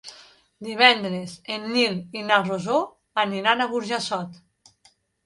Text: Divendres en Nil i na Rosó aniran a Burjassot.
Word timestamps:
Divendres 0.67 1.35
en 1.55 1.67
Nil 1.73 1.99
i 2.19 2.23
na 2.29 2.39
Rosó 2.47 2.79
aniran 3.25 3.63
a 3.63 3.69
Burjassot. 3.75 4.41